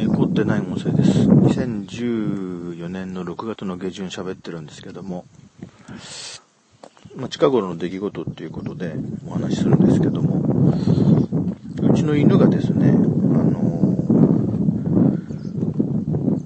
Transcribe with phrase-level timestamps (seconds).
[0.00, 1.28] えー、凝ってない音声です。
[1.28, 5.26] 2014年の6月の下旬喋ってるんですけども、
[7.16, 8.94] まあ、近頃の出来事っていうことで
[9.26, 10.72] お話しするんですけども、
[11.82, 13.60] うちの犬がですね、あの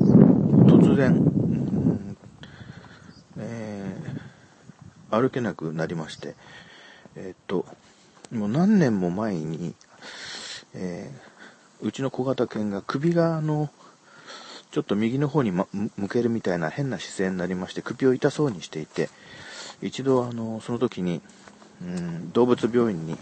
[0.00, 2.16] ー、突然、
[3.38, 3.96] え、
[5.12, 6.34] 歩けなくなりまして、
[7.14, 7.66] え、っと、
[8.32, 9.76] もう何年も前に、
[10.74, 11.33] えー、
[11.82, 13.70] うちの小型犬が首があの、
[14.70, 19.08] ちょっと右の方に、ま、向けるみたいな変な姿勢になりまして、首を痛そうにしていて、
[19.82, 21.20] 一度あの、その時に、
[21.82, 23.16] うん、動物病院に、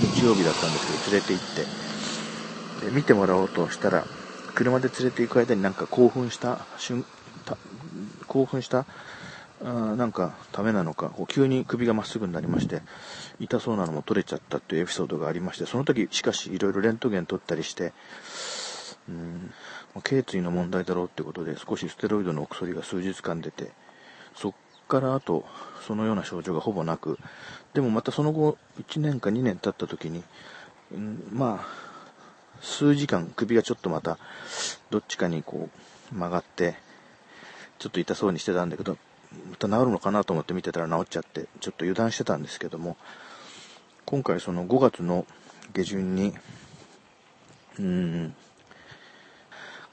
[0.00, 1.66] 日曜日だったんですけど、連れて行って、
[2.86, 4.04] で、見てもらおうとしたら、
[4.54, 7.04] 車で連れて行く間になんか興奮した瞬、
[8.26, 8.86] 興奮した
[9.64, 12.82] あなんかためなのか、こう急に首がまっすぐになりまして、
[13.40, 17.92] 痛そうなのも取れちゃったっていうエピソードがありまして、その時しかしいろいろレントゲン取ったりして、
[19.08, 19.52] うん、
[20.02, 23.72] 頸椎の問題だろうってことで少しステロイドのお薬が数日間出て、
[24.34, 24.52] そっ
[24.86, 25.44] からあと、
[25.86, 27.18] そのような症状がほぼなく、
[27.74, 30.22] でもまたその後、1年か2年経った時に、
[30.92, 31.66] うん、まあ、
[32.60, 34.18] 数時間首がちょっとまた、
[34.90, 35.68] どっちかにこ
[36.12, 36.76] う曲がって、
[37.78, 38.96] ちょっと痛そうにしてたんだけど、
[39.50, 42.96] また治るのかなと思って見てたら治っちゃって、ちょっと油断してたんですけども、
[44.06, 45.26] 今回その5月の
[45.74, 46.32] 下旬に、
[47.78, 48.34] うん、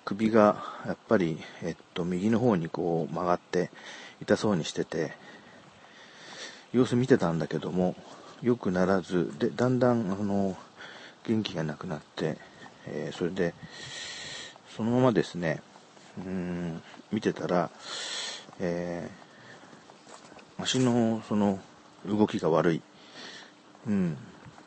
[0.05, 3.71] 首がやっぱり、えっと、右の方にこう曲がって
[4.21, 5.13] 痛そうにしてて、
[6.71, 7.95] 様子見てたんだけども、
[8.41, 10.57] 良くならず、で、だんだん、あの、
[11.25, 12.37] 元気がなくなって、
[12.85, 13.53] えー、それで、
[14.75, 15.61] そのままですね、
[16.17, 17.69] うん、見てたら、
[18.59, 19.24] えー
[20.57, 21.59] 足のその
[22.05, 22.81] 動きが悪い。
[23.87, 24.17] うん。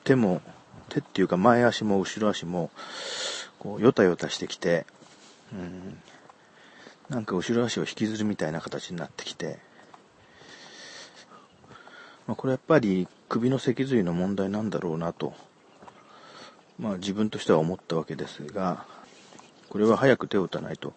[0.04, 0.42] 手も、
[0.88, 2.70] 手っていうか前足も後ろ足も、
[3.58, 4.86] こう、よたよたしてきて、
[5.52, 6.00] うん。
[7.08, 9.58] なんか後ろ足を引きずるみたいな形になってきて、
[12.26, 15.32] まあ、これやっぱり首の脊髄の問題なんだろうなと、
[16.78, 18.84] まあ自分としては思ったわけですが、
[19.70, 20.92] これは早く手を打たないと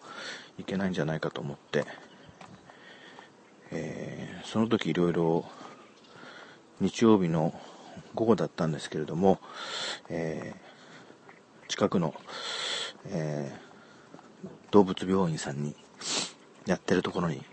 [0.58, 1.86] いけないんじゃないかと思って、
[3.70, 5.44] えー、その時いろいろ
[6.80, 7.58] 日曜日の
[8.14, 9.38] 午後だったんですけれども、
[10.08, 12.14] えー、近くの、
[13.06, 15.74] えー、動物病院さんに
[16.66, 17.44] やってるところに連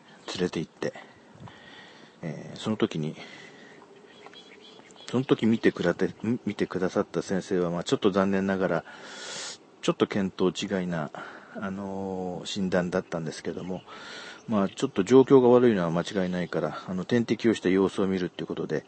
[0.42, 0.94] れて行って、
[2.22, 3.16] えその時に
[5.10, 6.14] その時見てくて、
[6.46, 8.84] 見てくださった先生は、まあ、ちょっと残念ながら、
[9.82, 11.10] ちょっと見当違いな、
[11.56, 13.82] あの、診断だったんですけども、
[14.50, 18.84] まあ、ちょっと状況が悪いのは間違いないから、あの、点滴をした様子を見るっていうことで、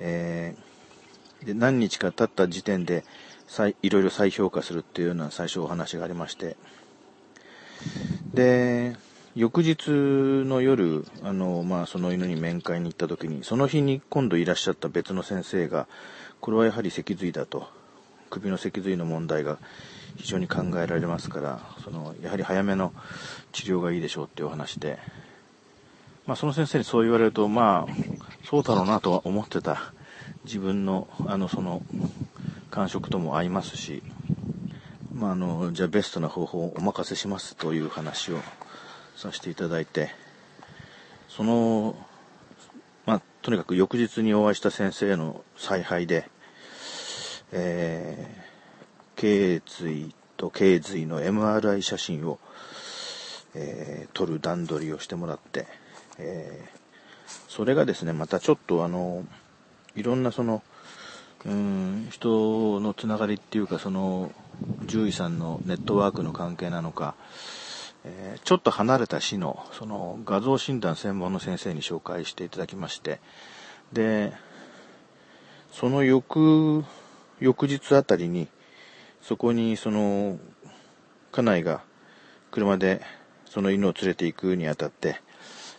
[0.00, 3.04] えー、で、何日か経った時点で、
[3.46, 6.56] 再、いろいろ再評価するっていうような最初お話がありまして、
[8.32, 8.96] で、
[9.34, 15.88] 翌日の夜、あの、まあ、その犬に面会に行った時に、その日に今度いらっしゃった別の先生が、
[16.40, 17.68] これはやはり脊髄だと、
[18.30, 19.58] 首の脊髄の問題が
[20.16, 22.92] 非常に考えられますから、その、やはり早めの
[23.52, 24.98] 治療がいいでしょうっていうお話で、
[26.26, 27.92] まあその先生にそう言われると、まあ、
[28.44, 29.92] そうだろうなとは思ってた。
[30.44, 31.82] 自分の、あの、その、
[32.70, 34.02] 感触とも合いますし、
[35.14, 38.38] まああの、じゃあベストな方法をお任せしますという話を
[39.16, 40.10] させていただいて、
[41.28, 41.96] その、
[43.04, 46.28] まあ、とにかく翌日にお会いした先生の采配で、
[47.52, 48.55] えー、
[49.16, 52.38] 頸椎と頸髄の MRI 写真を、
[53.54, 55.66] えー、撮る段取りをしてもらって、
[56.18, 59.24] えー、それがですね、またちょっとあの、
[59.94, 60.62] いろんなその、
[61.44, 64.32] うん、人のつながりっていうか、その、
[64.86, 67.14] 獣医さんのネットワークの関係なのか、
[68.04, 73.20] えー、ちょっと離れた市の、その画像診断専門の先生に紹介していただきまして、
[73.92, 74.32] で、
[75.72, 76.84] その翌、
[77.40, 78.48] 翌日あたりに、
[79.26, 80.38] そこに、その、
[81.32, 81.82] 家内が
[82.52, 83.02] 車で
[83.44, 85.20] その犬を連れて行くにあたって、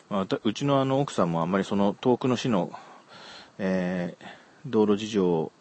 [0.09, 2.71] まあ、うちのあの奥さんもあんまりその遠くの市の、
[3.57, 4.25] えー、
[4.67, 5.51] 道路事情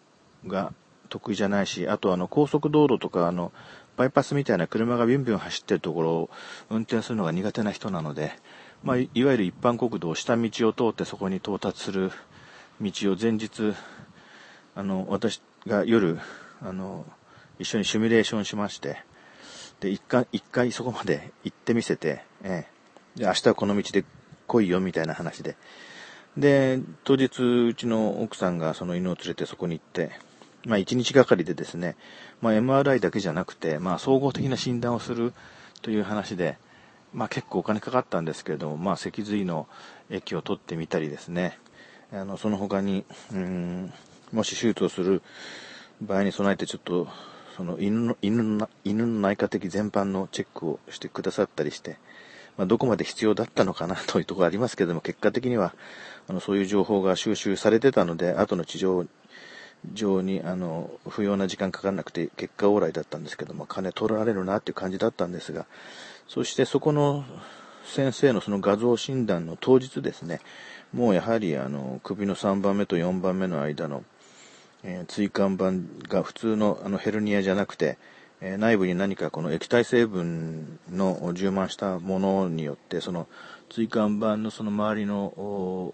[0.47, 0.73] が
[1.09, 3.53] 得意じゃないし、あとあの高速道路とかあの
[3.97, 6.31] バイパスみたいな車がビュンビュン走ってるところを
[6.69, 8.33] 運転するのが苦手な人なので、
[8.83, 12.11] まあ、いわゆる一般国道、下道を通ってそこに到達する
[12.81, 13.75] 道を前日、
[14.75, 16.19] あの、私が夜、
[16.61, 17.07] あの、
[17.59, 18.99] 一緒にシミュレーションしまして、
[19.81, 22.67] で、一回、一回そこまで行ってみせて、え
[23.17, 24.05] え、で、明日はこの道で
[24.47, 25.57] 来いよ、みたいな話で。
[26.37, 30.13] で、当日、うちの奥さんがその犬を連れてそこに行って、
[30.67, 31.97] まあ、1日がかりでですね、
[32.41, 35.33] まあ、MRI だけじゃなくて、まあ、総合的な診断をする
[35.83, 36.59] という話で、
[37.13, 39.69] まあ、結構お金かかったんですけれども、まあ、脊髄の
[40.11, 41.59] 液を取ってみたりですね、
[42.13, 43.93] あの、その他に、うん、
[44.33, 45.23] もし手術をする
[46.03, 47.09] 場合に備えてちょっと、
[47.57, 51.99] その犬の、犬の、犬の内科的全般のチェックをしてくださったりして、
[52.57, 55.75] まあ、どこまで必要だったのかなというところありますけれども、結果的には、
[56.29, 59.07] あの、そういう情報が収集されてたので、後の治療
[59.93, 65.67] 上に、あの、不要な時間かからなくて、結果往来だったんですけども、金取られるなっていう感じだったんですが、
[66.29, 67.25] そしてそこの
[67.87, 70.41] 先生のその画像診断の当日ですね、
[70.93, 74.03] もうやはりあの、首の3番目と4番目の間の、
[74.89, 75.73] え、椎間板
[76.09, 77.99] が普通のあのヘルニアじゃなくて、
[78.41, 83.27] えー、内部に何かこの液体成分の充満したものによって、その
[83.69, 85.93] 椎間板のその周りの、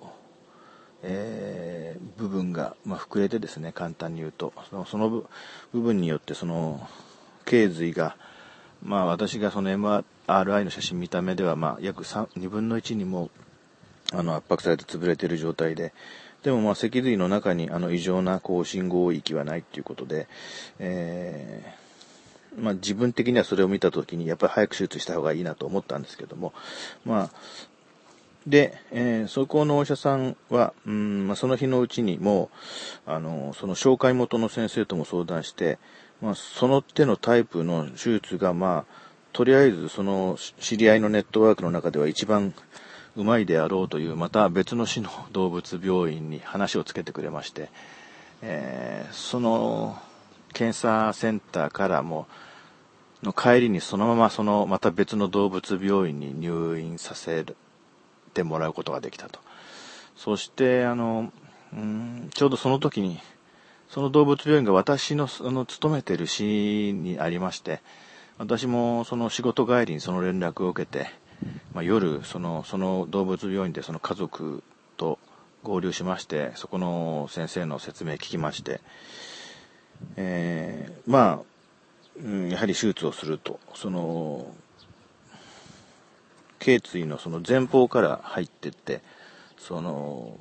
[1.02, 5.26] えー、部分が、まあ、膨れてですね、簡単に言うと、そのその部
[5.72, 6.86] 分によってその、
[7.46, 8.16] 頸髄が、
[8.82, 13.30] まあ私がその MRI の写真見た目では、まあ約、2分の1にも、
[14.14, 15.94] あの圧迫されて潰れている状態で、
[16.42, 20.26] でもまあ脊髄の中にあの異常なこう信号域はないっていうことで、
[20.78, 26.52] えー、まあ自分的にはそれを見たときにやっぱり早く手術した方がいいなと思ったんですけども、
[27.04, 27.30] まあ、
[28.46, 32.50] で、えー、そこのお医者さんは、うんまあ、その日のうちにも
[33.06, 35.78] う、あの、その紹介元の先生とも相談して、
[36.20, 39.02] まあ、その手のタイプの手術が、まあ、
[39.32, 42.52] とりあえずその知り合いのネットワークの中では一番
[43.16, 47.68] うまいであろうという、また別の市の動物病院に話をつけてくれまして、
[48.40, 49.98] えー、その
[50.52, 52.26] 検査センターからも、
[53.22, 57.44] の帰りにそのままそのまた別の動物病院に入院させ
[58.34, 59.38] てもらうことができたと。
[60.16, 61.32] そして、あの
[61.72, 63.20] う、んちょうどその時に、
[63.88, 67.80] その動物病院が私のあの勤めてる市にありまして、
[68.38, 71.10] 私もその仕事帰りにその連絡を受けて、
[71.74, 74.62] まあ、夜その、その動物病院でその家族
[74.96, 75.18] と
[75.62, 78.80] 合流しまして、そこの先生の説明聞きまして、
[80.16, 81.40] えー、まあ、
[82.16, 84.46] うん、やはり手術をすると、その、
[86.58, 89.00] 頸椎のその前方から入ってって、
[89.58, 90.36] その、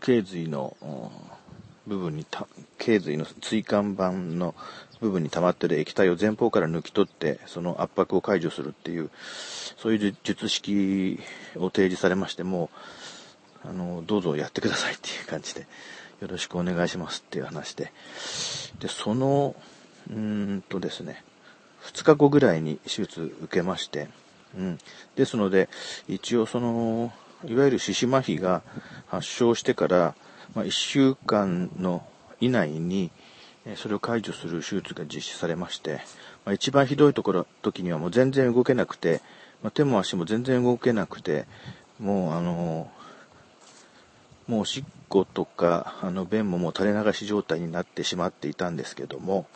[0.00, 0.76] 頸髄の
[1.86, 2.46] 部分にた、
[2.78, 4.54] 頸髄の椎間板の
[5.00, 9.10] 部分に溜まってる液体を前方から抜き取って、その圧迫を解除するっていう、
[9.76, 11.20] そういう術式
[11.56, 12.70] を提示されまして、も
[13.66, 15.66] あの、どうぞやってくださいっていう感じで、
[16.20, 17.92] よろしくお願いしますっていう話で。
[18.78, 19.56] で、その、
[20.10, 21.24] うんとですね、
[21.84, 24.08] 2日後ぐらいに手術受けまして、
[24.56, 24.78] うん。
[25.16, 25.68] ですので、
[26.08, 27.12] 一応その、
[27.46, 28.62] いわゆる四肢麻痺が
[29.06, 30.14] 発症してから、
[30.54, 32.06] まあ、1週間の
[32.40, 33.10] 以内に、
[33.76, 36.00] それを解除する手術が実施されまして、
[36.44, 39.20] まあ、一番ひどいところ、時にはもう全然動けなくて、
[39.62, 41.46] まあ、手も足も全然動けなくて、
[41.98, 42.90] もうあの、
[44.46, 49.46] もうおしっことか、あの、便ももう垂れ流し状態になってしまっていたんですけども、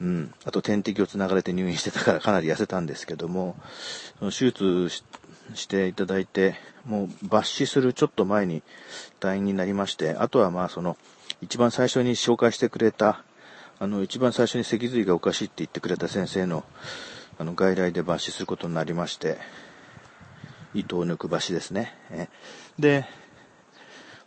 [0.00, 3.56] うん、あと点滴をつながれて入院してたからかなり痩せたんですけども、
[4.18, 4.88] その手術
[5.54, 6.56] していただいて、
[6.86, 8.62] もう抜歯するちょっと前に
[9.20, 10.96] 退院になりまして、あとはまあその、
[11.40, 13.24] 一番最初に紹介してくれた、
[13.78, 16.64] あの、一番最初に脊髄がおかしいって言ってくれた先生の、
[17.38, 19.38] あの、外来で抜歯することになりまして、
[20.74, 21.92] 糸を抜く抜歯ですね。
[22.78, 23.06] で、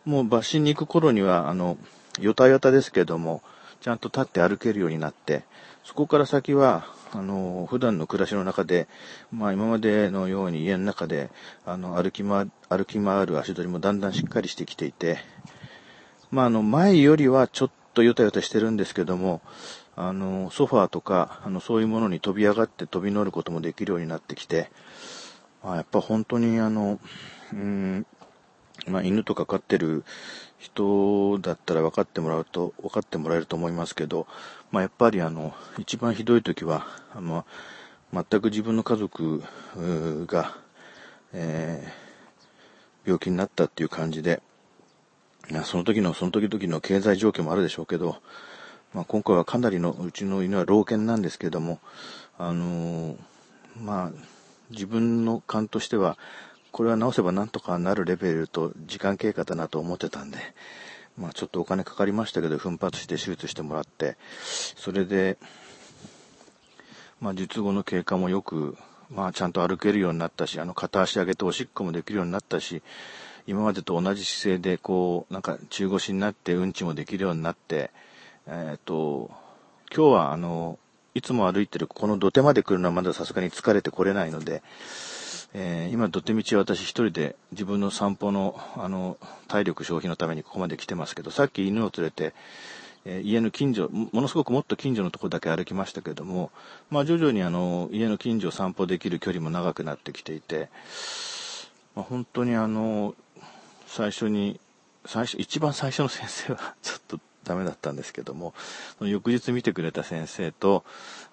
[0.04, 1.78] もう抜歯に行く頃には、あの、
[2.20, 3.42] よたよたですけども、
[3.82, 5.44] ちゃんと立って歩けるようになって、
[5.84, 6.86] そこから先は、
[7.18, 8.88] あの、普段の暮らしの中で、
[9.32, 11.30] まあ今までのように家の中で、
[11.66, 15.20] あの、歩き回、歩き回る足取りもだんだんしっかりしてきていて、
[16.32, 19.42] まああの、前よりはちょっとヨタヨタしてるんですけども、
[19.96, 24.70] あの、ソファーとか、あの、そういうものに飛び上がって飛び乗ることもできるようになってきて、
[25.64, 27.00] まあ、やっぱ本当にあの、
[27.54, 28.06] うん、
[28.88, 30.04] まあ、犬とか飼ってる
[30.60, 34.28] 人だったら分かってもらうと、分かってもらえると思いますけど、
[34.72, 37.46] まあ、やっぱりあの、一番ひどい時は、あの、
[38.14, 39.44] 全く自分の家族
[40.28, 40.56] が、
[41.34, 44.42] えー、病気になったっていう感じで、
[45.64, 48.18] その時の、その時々の経済状況もあるでしょうけど、
[48.94, 51.80] まあ、今回はかなりの、うちの犬は老犬なんですけども、
[52.38, 53.18] あのー、
[53.82, 54.12] まあ、
[54.72, 56.18] 自分の勘としては、
[56.76, 60.38] これは直せばなんとかなるレベルと時間経過だなと思ってたんで、
[61.18, 65.38] まあちょっとお金かかりましたけど、奮発して手術してもらって、それで、
[67.22, 68.76] まあ術後の経過もよく、
[69.10, 72.82] まあちゃんと歩けるようになったし、あの片足上げておしっこもできるようになったし、
[73.48, 77.92] 今までと同じ姿勢で、こう、なんか中腰になってうんちもできるようになって、
[78.48, 79.32] えっ、ー、と、
[79.96, 80.78] 今日はあの、
[81.14, 84.62] いつも歩いてるこの土手まで来るのはまださすがに疲れてこれないので、
[85.58, 92.34] えー、今土手道は私一人で自分の散歩の、あの、体力消費のためにここまで来てますけど、さっき犬を連れて、
[93.06, 96.52] えー、家の近所、ものすごくもっと近所のとこだけ歩きましたけども、
[96.90, 100.68] まあ徐々にあの、家の近所を散歩できる距離も長くなってきていて、
[101.96, 103.16] まあ、本当にあの、
[103.88, 104.60] 最初に、
[105.06, 108.54] 最初、一番最初の先生は ちょっとダメだったんですけども、
[108.98, 110.84] その翌日見てくれた先生と、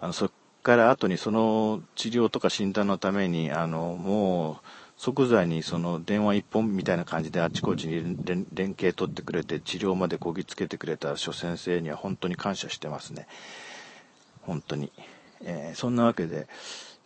[0.01, 0.31] あの、そっ
[0.63, 4.57] から後にその治療とか診断のために、あの、もう、
[4.97, 8.47] 即座にその電話一本みたいな感じであちこちに連
[8.79, 13.27] 携取ってくれて治療までこぎつけてくれた諸先生には本当に感謝してますね。
[14.43, 14.93] 本当に。
[15.45, 16.47] えー、そんなわけで、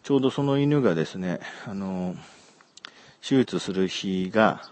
[0.03, 2.15] ちょうどその犬がですね、あの、
[3.27, 4.63] 手術する日が、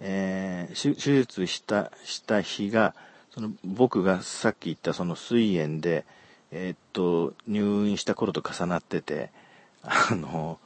[0.00, 2.94] えー、手術した、した日が、
[3.34, 6.06] その僕がさっき言ったその膵炎で、
[6.52, 9.30] えー、っと、入院した頃と重なってて、
[9.82, 10.58] あの、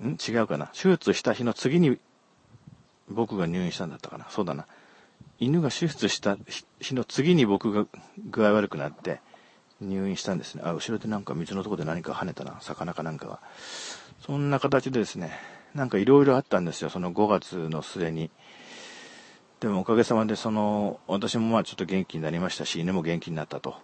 [0.00, 0.16] ん？
[0.16, 0.66] 違うかな？
[0.68, 1.98] 手術した日の次に
[3.08, 4.26] 僕が入院したんだったかな？
[4.30, 4.66] そうだな。
[5.38, 6.36] 犬が手術した
[6.80, 7.86] 日の次に僕が
[8.30, 9.20] 具合悪くなって
[9.80, 10.62] 入院したんですね。
[10.64, 12.58] あ、後ろでなんか水のとこで何か跳ねたな？
[12.60, 13.40] 魚かなんかが。
[14.24, 15.32] そんな形でですね、
[15.74, 16.90] なんかいろいろあったんですよ。
[16.90, 18.30] その5月の末に。
[19.62, 23.76] でもおかげさまでその、私もまあちょっと元気になりましたし、犬も元気になったと。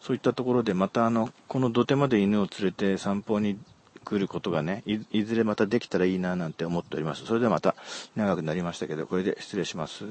[0.00, 3.58] そういったところでまたあの、この土手まで犬を連れて散歩に
[4.02, 7.26] 来ることがねい、いずれまたできたらいいななんて思っております。
[7.26, 7.74] それではまた
[8.14, 10.06] 長くなりましたけど、これで失礼します。